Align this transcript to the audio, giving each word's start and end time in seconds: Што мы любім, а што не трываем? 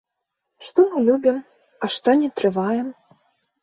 Што 0.69 0.85
мы 0.93 0.97
любім, 1.11 1.39
а 1.85 1.93
што 1.99 2.19
не 2.25 2.29
трываем? 2.43 2.95